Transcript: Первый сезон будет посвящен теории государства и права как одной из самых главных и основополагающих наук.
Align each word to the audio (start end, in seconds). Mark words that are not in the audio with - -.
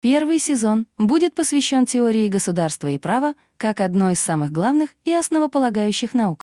Первый 0.00 0.38
сезон 0.38 0.86
будет 0.96 1.34
посвящен 1.34 1.84
теории 1.84 2.28
государства 2.28 2.86
и 2.86 2.98
права 2.98 3.34
как 3.56 3.80
одной 3.80 4.12
из 4.12 4.20
самых 4.20 4.52
главных 4.52 4.90
и 5.04 5.12
основополагающих 5.12 6.14
наук. 6.14 6.36